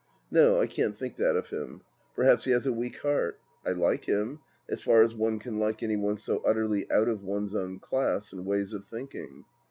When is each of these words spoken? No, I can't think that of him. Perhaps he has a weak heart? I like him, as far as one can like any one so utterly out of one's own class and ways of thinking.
No, 0.31 0.59
I 0.59 0.65
can't 0.65 0.97
think 0.97 1.17
that 1.17 1.35
of 1.35 1.51
him. 1.51 1.81
Perhaps 2.15 2.45
he 2.45 2.51
has 2.53 2.65
a 2.65 2.73
weak 2.73 2.97
heart? 3.03 3.39
I 3.63 3.69
like 3.73 4.05
him, 4.05 4.39
as 4.67 4.81
far 4.81 5.03
as 5.03 5.13
one 5.13 5.37
can 5.37 5.59
like 5.59 5.83
any 5.83 5.95
one 5.95 6.17
so 6.17 6.39
utterly 6.39 6.89
out 6.91 7.07
of 7.07 7.21
one's 7.23 7.53
own 7.53 7.77
class 7.77 8.33
and 8.33 8.43
ways 8.43 8.73
of 8.73 8.83
thinking. 8.83 9.45